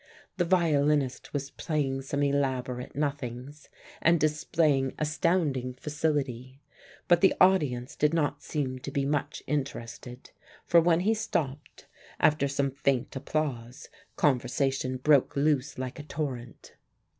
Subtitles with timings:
[0.37, 3.69] The violinist was playing some elaborate nothings,
[4.01, 6.59] and displaying astounding facility,
[7.07, 10.31] but the audience did not seem to be much interested,
[10.65, 11.85] for when he stopped,
[12.19, 16.73] after some faint applause, conversation broke loose like a torrent.